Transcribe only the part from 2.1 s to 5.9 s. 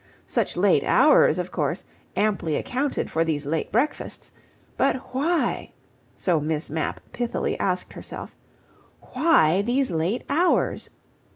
amply accounted for these late breakfasts; but why,